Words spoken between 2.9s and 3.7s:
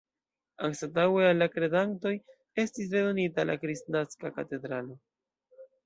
redonita la